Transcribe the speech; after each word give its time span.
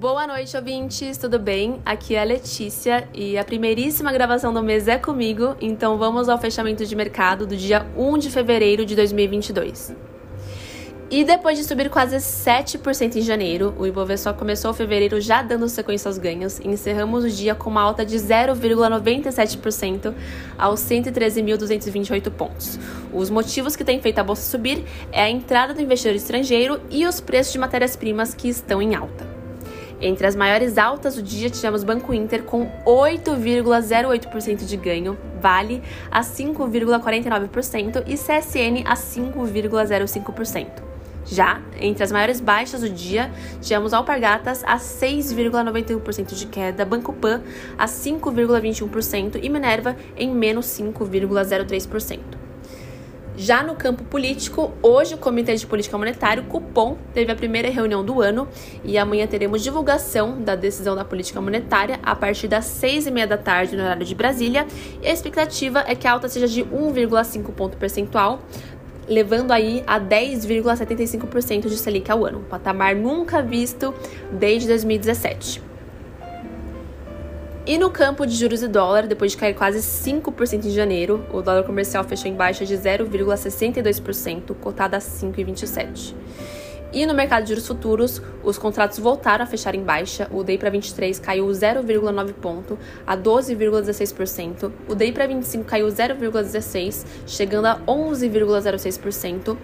Boa 0.00 0.28
noite, 0.28 0.56
ouvintes, 0.56 1.18
tudo 1.18 1.40
bem? 1.40 1.80
Aqui 1.84 2.14
é 2.14 2.20
a 2.20 2.24
Letícia 2.24 3.08
e 3.12 3.36
a 3.36 3.42
primeiríssima 3.42 4.12
gravação 4.12 4.54
do 4.54 4.62
mês 4.62 4.86
é 4.86 4.96
comigo, 4.96 5.56
então 5.60 5.98
vamos 5.98 6.28
ao 6.28 6.38
fechamento 6.38 6.86
de 6.86 6.94
mercado 6.94 7.44
do 7.44 7.56
dia 7.56 7.84
1 7.96 8.18
de 8.18 8.30
fevereiro 8.30 8.86
de 8.86 8.94
2022. 8.94 9.96
E 11.10 11.24
depois 11.24 11.58
de 11.58 11.64
subir 11.64 11.90
quase 11.90 12.14
7% 12.18 13.16
em 13.16 13.22
janeiro, 13.22 13.74
o 13.76 13.84
Ibovespa 13.88 14.32
começou 14.32 14.72
fevereiro 14.72 15.20
já 15.20 15.42
dando 15.42 15.68
sequência 15.68 16.08
aos 16.08 16.16
ganhos 16.16 16.60
e 16.60 16.68
encerramos 16.68 17.24
o 17.24 17.28
dia 17.28 17.56
com 17.56 17.68
uma 17.68 17.82
alta 17.82 18.06
de 18.06 18.16
0,97% 18.18 20.14
aos 20.56 20.78
113.228 20.78 22.30
pontos. 22.30 22.78
Os 23.12 23.30
motivos 23.30 23.74
que 23.74 23.82
têm 23.82 24.00
feito 24.00 24.20
a 24.20 24.22
bolsa 24.22 24.48
subir 24.48 24.84
é 25.10 25.22
a 25.22 25.28
entrada 25.28 25.74
do 25.74 25.82
investidor 25.82 26.14
estrangeiro 26.14 26.80
e 26.88 27.04
os 27.04 27.20
preços 27.20 27.52
de 27.52 27.58
matérias-primas 27.58 28.32
que 28.32 28.48
estão 28.48 28.80
em 28.80 28.94
alta. 28.94 29.27
Entre 30.00 30.26
as 30.26 30.36
maiores 30.36 30.78
altas 30.78 31.16
do 31.16 31.22
dia, 31.22 31.50
tivemos 31.50 31.82
Banco 31.82 32.14
Inter 32.14 32.44
com 32.44 32.70
8,08% 32.86 34.64
de 34.64 34.76
ganho, 34.76 35.18
Vale 35.40 35.82
a 36.10 36.20
5,49% 36.20 38.04
e 38.06 38.14
CSN 38.14 38.84
a 38.84 38.94
5,05%. 38.94 40.88
Já 41.30 41.60
entre 41.78 42.02
as 42.02 42.10
maiores 42.10 42.40
baixas 42.40 42.80
do 42.80 42.88
dia, 42.88 43.30
tivemos 43.60 43.92
Alpargatas 43.92 44.64
a 44.64 44.78
6,91% 44.78 46.34
de 46.34 46.46
queda, 46.46 46.84
Banco 46.84 47.12
Pan 47.12 47.42
a 47.76 47.86
5,21% 47.86 49.38
e 49.42 49.48
Minerva 49.48 49.94
em 50.16 50.34
menos 50.34 50.66
5,03%. 50.66 52.37
Já 53.40 53.62
no 53.62 53.76
campo 53.76 54.02
político, 54.02 54.72
hoje 54.82 55.14
o 55.14 55.16
Comitê 55.16 55.54
de 55.54 55.64
Política 55.64 55.96
Monetária, 55.96 56.42
o 56.42 56.46
Cupom, 56.46 56.98
teve 57.14 57.30
a 57.30 57.36
primeira 57.36 57.70
reunião 57.70 58.04
do 58.04 58.20
ano 58.20 58.48
e 58.82 58.98
amanhã 58.98 59.28
teremos 59.28 59.62
divulgação 59.62 60.42
da 60.42 60.56
decisão 60.56 60.96
da 60.96 61.04
política 61.04 61.40
monetária 61.40 62.00
a 62.02 62.16
partir 62.16 62.48
das 62.48 62.64
seis 62.64 63.06
e 63.06 63.12
meia 63.12 63.28
da 63.28 63.38
tarde 63.38 63.76
no 63.76 63.84
horário 63.84 64.04
de 64.04 64.12
Brasília. 64.12 64.66
E 65.00 65.06
a 65.06 65.12
expectativa 65.12 65.84
é 65.86 65.94
que 65.94 66.08
a 66.08 66.14
alta 66.14 66.28
seja 66.28 66.48
de 66.48 66.64
1,5 66.64 67.52
ponto 67.52 67.76
percentual, 67.76 68.40
levando 69.08 69.52
aí 69.52 69.84
a 69.86 70.00
10,75% 70.00 71.68
de 71.68 71.76
Selic 71.76 72.10
ao 72.10 72.26
ano, 72.26 72.40
um 72.40 72.44
patamar 72.44 72.96
nunca 72.96 73.40
visto 73.40 73.94
desde 74.32 74.66
2017. 74.66 75.67
E 77.68 77.76
no 77.76 77.90
campo 77.90 78.26
de 78.26 78.34
juros 78.34 78.62
e 78.62 78.66
dólar, 78.66 79.06
depois 79.06 79.32
de 79.32 79.36
cair 79.36 79.52
quase 79.52 79.80
5% 79.80 80.64
em 80.64 80.70
janeiro, 80.70 81.26
o 81.30 81.42
dólar 81.42 81.64
comercial 81.64 82.02
fechou 82.02 82.30
em 82.30 82.34
baixa 82.34 82.64
de 82.64 82.74
0,62%, 82.74 84.54
cotado 84.58 84.96
a 84.96 84.98
5,27. 84.98 86.14
E 86.90 87.04
no 87.04 87.12
mercado 87.12 87.42
de 87.42 87.50
juros 87.50 87.66
futuros, 87.66 88.22
os 88.42 88.56
contratos 88.56 88.98
voltaram 88.98 89.44
a 89.44 89.46
fechar 89.46 89.74
em 89.74 89.82
baixa. 89.82 90.26
O 90.32 90.42
DI 90.42 90.56
para 90.56 90.70
23 90.70 91.18
caiu 91.18 91.46
0,9 91.46 92.32
ponto 92.32 92.78
a 93.06 93.14
12,16%. 93.14 94.72
O 94.88 94.94
DI 94.94 95.12
para 95.12 95.26
25 95.26 95.64
caiu 95.66 95.88
0,16, 95.88 97.04
chegando 97.26 97.66
a 97.66 97.78
11,06%. 97.80 99.58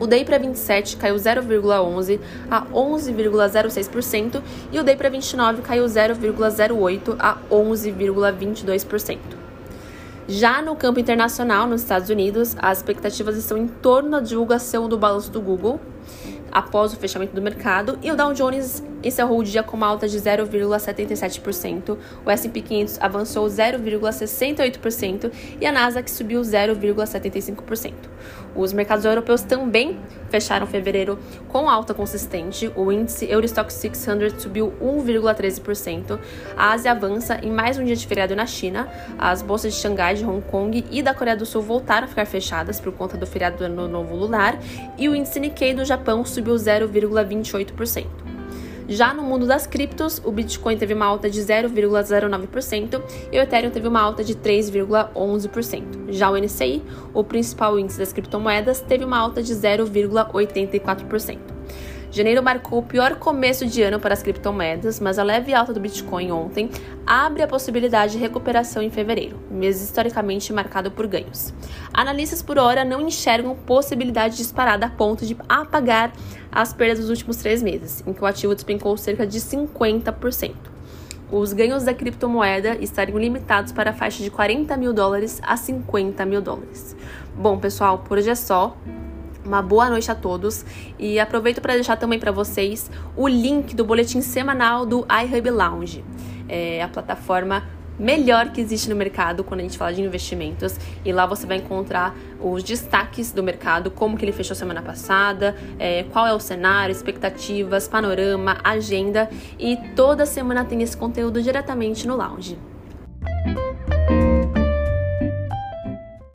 O 0.00 0.06
DI 0.06 0.24
para 0.24 0.38
27 0.38 0.96
caiu 0.96 1.16
0,11 1.16 2.20
a 2.50 2.62
11,06% 2.66 4.42
e 4.70 4.78
o 4.78 4.84
DI 4.84 4.96
para 4.96 5.08
29 5.08 5.62
caiu 5.62 5.84
0,08 5.84 7.16
a 7.18 7.36
11,22%. 7.50 9.18
Já 10.30 10.60
no 10.60 10.76
campo 10.76 11.00
internacional, 11.00 11.66
nos 11.66 11.80
Estados 11.80 12.10
Unidos, 12.10 12.54
as 12.58 12.78
expectativas 12.78 13.36
estão 13.36 13.56
em 13.56 13.66
torno 13.66 14.10
da 14.10 14.20
divulgação 14.20 14.88
do 14.88 14.98
balanço 14.98 15.30
do 15.30 15.40
Google 15.40 15.80
após 16.52 16.92
o 16.92 16.96
fechamento 16.96 17.34
do 17.34 17.40
mercado 17.40 17.98
e 18.02 18.10
o 18.10 18.16
Dow 18.16 18.34
Jones 18.34 18.82
encerrou 19.02 19.38
o 19.38 19.44
dia 19.44 19.62
com 19.62 19.76
uma 19.76 19.86
alta 19.86 20.08
de 20.08 20.18
0,77%, 20.18 21.96
o 22.24 22.30
S&P 22.30 22.60
500 22.60 23.00
avançou 23.00 23.46
0,68% 23.46 25.32
e 25.60 25.66
a 25.66 25.72
Nasdaq 25.72 26.10
subiu 26.10 26.40
0,75%. 26.40 27.92
Os 28.54 28.72
mercados 28.72 29.04
europeus 29.04 29.42
também 29.42 29.98
fecharam 30.30 30.66
fevereiro 30.66 31.18
com 31.48 31.68
alta 31.68 31.94
consistente. 31.94 32.70
O 32.74 32.90
índice 32.90 33.30
Eurostock 33.30 33.72
600 33.72 34.42
subiu 34.42 34.72
1,13%. 34.82 36.18
A 36.56 36.72
Ásia 36.72 36.90
avança 36.90 37.38
em 37.42 37.50
mais 37.50 37.78
um 37.78 37.84
dia 37.84 37.94
de 37.94 38.06
feriado 38.06 38.34
na 38.34 38.46
China. 38.46 38.88
As 39.18 39.42
bolsas 39.42 39.74
de 39.74 39.80
Xangai, 39.80 40.14
de 40.14 40.24
Hong 40.24 40.42
Kong 40.42 40.84
e 40.90 41.02
da 41.02 41.14
Coreia 41.14 41.36
do 41.36 41.46
Sul 41.46 41.62
voltaram 41.62 42.06
a 42.06 42.08
ficar 42.08 42.26
fechadas 42.26 42.80
por 42.80 42.92
conta 42.92 43.16
do 43.16 43.26
feriado 43.26 43.58
do 43.58 43.64
Ano 43.64 43.86
Novo 43.86 44.16
Lunar 44.16 44.58
e 44.96 45.08
o 45.08 45.14
índice 45.14 45.38
Nikkei 45.38 45.72
do 45.72 45.84
Japão 45.84 46.24
subiu 46.24 46.54
0,28%. 46.54 48.27
Já 48.88 49.12
no 49.12 49.22
mundo 49.22 49.46
das 49.46 49.66
criptos, 49.66 50.18
o 50.24 50.32
Bitcoin 50.32 50.78
teve 50.78 50.94
uma 50.94 51.04
alta 51.04 51.28
de 51.28 51.42
0,09% 51.42 53.02
e 53.30 53.38
o 53.38 53.42
Ethereum 53.42 53.70
teve 53.70 53.86
uma 53.86 54.00
alta 54.00 54.24
de 54.24 54.34
3,11%. 54.34 56.06
Já 56.08 56.30
o 56.30 56.38
NCI, 56.38 56.82
o 57.12 57.22
principal 57.22 57.78
índice 57.78 57.98
das 57.98 58.14
criptomoedas, 58.14 58.80
teve 58.80 59.04
uma 59.04 59.18
alta 59.18 59.42
de 59.42 59.54
0,84%. 59.54 61.57
Janeiro 62.10 62.42
marcou 62.42 62.78
o 62.78 62.82
pior 62.82 63.16
começo 63.16 63.66
de 63.66 63.82
ano 63.82 64.00
para 64.00 64.14
as 64.14 64.22
criptomoedas, 64.22 64.98
mas 64.98 65.18
a 65.18 65.22
leve 65.22 65.52
alta 65.52 65.74
do 65.74 65.80
Bitcoin 65.80 66.32
ontem 66.32 66.70
abre 67.06 67.42
a 67.42 67.46
possibilidade 67.46 68.12
de 68.12 68.18
recuperação 68.18 68.82
em 68.82 68.90
fevereiro, 68.90 69.38
mês 69.50 69.82
historicamente 69.82 70.50
marcado 70.52 70.90
por 70.90 71.06
ganhos. 71.06 71.52
Analistas 71.92 72.40
por 72.40 72.58
hora 72.58 72.82
não 72.82 73.02
enxergam 73.02 73.54
possibilidade 73.54 74.38
disparada 74.38 74.86
a 74.86 74.90
ponto 74.90 75.26
de 75.26 75.36
apagar 75.48 76.12
as 76.50 76.72
perdas 76.72 77.00
dos 77.00 77.10
últimos 77.10 77.36
três 77.36 77.62
meses, 77.62 78.02
em 78.06 78.12
que 78.14 78.22
o 78.22 78.26
ativo 78.26 78.54
despencou 78.54 78.96
cerca 78.96 79.26
de 79.26 79.38
50%. 79.38 80.54
Os 81.30 81.52
ganhos 81.52 81.84
da 81.84 81.92
criptomoeda 81.92 82.76
estariam 82.80 83.18
limitados 83.18 83.70
para 83.70 83.90
a 83.90 83.92
faixa 83.92 84.22
de 84.22 84.30
40 84.30 84.74
mil 84.78 84.94
dólares 84.94 85.42
a 85.44 85.58
50 85.58 86.24
mil 86.24 86.40
dólares. 86.40 86.96
Bom, 87.36 87.58
pessoal, 87.58 87.98
por 87.98 88.16
hoje 88.16 88.30
é 88.30 88.34
só. 88.34 88.74
Uma 89.48 89.62
boa 89.62 89.88
noite 89.88 90.10
a 90.10 90.14
todos. 90.14 90.62
E 90.98 91.18
aproveito 91.18 91.62
para 91.62 91.72
deixar 91.72 91.96
também 91.96 92.18
para 92.18 92.30
vocês 92.30 92.90
o 93.16 93.26
link 93.26 93.74
do 93.74 93.82
boletim 93.82 94.20
semanal 94.20 94.84
do 94.84 95.06
iHub 95.08 95.50
Lounge, 95.50 96.04
é 96.46 96.82
a 96.82 96.88
plataforma 96.88 97.66
melhor 97.98 98.50
que 98.50 98.60
existe 98.60 98.90
no 98.90 98.94
mercado 98.94 99.42
quando 99.42 99.60
a 99.60 99.62
gente 99.62 99.78
fala 99.78 99.94
de 99.94 100.02
investimentos. 100.02 100.76
E 101.02 101.10
lá 101.14 101.24
você 101.24 101.46
vai 101.46 101.56
encontrar 101.56 102.14
os 102.38 102.62
destaques 102.62 103.32
do 103.32 103.42
mercado, 103.42 103.90
como 103.90 104.18
que 104.18 104.24
ele 104.26 104.32
fechou 104.32 104.54
semana 104.54 104.82
passada, 104.82 105.56
é, 105.78 106.02
qual 106.12 106.26
é 106.26 106.34
o 106.34 106.38
cenário, 106.38 106.92
expectativas, 106.92 107.88
panorama, 107.88 108.58
agenda. 108.62 109.30
E 109.58 109.78
toda 109.96 110.26
semana 110.26 110.62
tem 110.62 110.82
esse 110.82 110.94
conteúdo 110.94 111.40
diretamente 111.40 112.06
no 112.06 112.16
lounge. 112.16 112.58